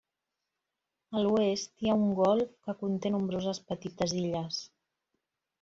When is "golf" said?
2.21-2.55